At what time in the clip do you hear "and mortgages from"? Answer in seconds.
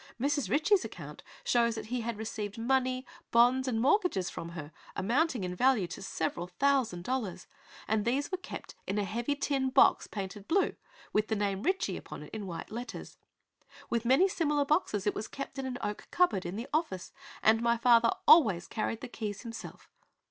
3.67-4.49